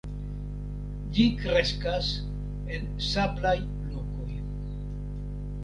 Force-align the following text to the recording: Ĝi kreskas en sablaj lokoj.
Ĝi 1.17 1.25
kreskas 1.41 2.09
en 2.79 2.89
sablaj 3.11 3.55
lokoj. 3.61 4.29